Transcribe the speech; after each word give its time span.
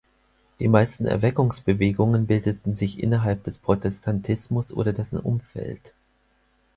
Die 0.59 0.67
meisten 0.67 1.05
Erweckungsbewegungen 1.05 2.25
bildeten 2.25 2.73
sich 2.73 3.03
innerhalb 3.03 3.43
des 3.43 3.59
Protestantismus 3.59 4.71
oder 4.73 4.93
dessen 4.93 5.19
Umfeld. 5.19 5.93